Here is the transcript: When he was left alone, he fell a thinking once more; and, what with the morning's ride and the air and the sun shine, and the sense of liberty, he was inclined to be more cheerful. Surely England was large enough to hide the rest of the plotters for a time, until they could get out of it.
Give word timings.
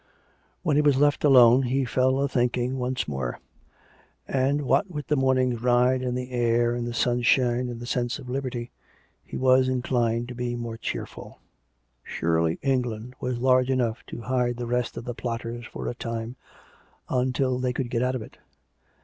When 0.63 0.77
he 0.77 0.81
was 0.81 0.97
left 0.97 1.23
alone, 1.23 1.61
he 1.61 1.85
fell 1.85 2.21
a 2.21 2.27
thinking 2.27 2.79
once 2.79 3.07
more; 3.07 3.39
and, 4.27 4.63
what 4.63 4.89
with 4.89 5.05
the 5.05 5.15
morning's 5.15 5.61
ride 5.61 6.01
and 6.01 6.17
the 6.17 6.31
air 6.31 6.73
and 6.73 6.87
the 6.87 6.93
sun 6.95 7.21
shine, 7.21 7.69
and 7.69 7.79
the 7.79 7.85
sense 7.85 8.17
of 8.17 8.27
liberty, 8.27 8.71
he 9.23 9.37
was 9.37 9.69
inclined 9.69 10.27
to 10.29 10.33
be 10.33 10.55
more 10.55 10.75
cheerful. 10.77 11.37
Surely 12.03 12.57
England 12.63 13.13
was 13.19 13.37
large 13.37 13.69
enough 13.69 14.03
to 14.07 14.21
hide 14.21 14.57
the 14.57 14.65
rest 14.65 14.97
of 14.97 15.05
the 15.05 15.13
plotters 15.13 15.67
for 15.67 15.87
a 15.87 15.93
time, 15.93 16.35
until 17.07 17.59
they 17.59 17.71
could 17.71 17.91
get 17.91 18.01
out 18.01 18.15
of 18.15 18.23
it. 18.23 18.39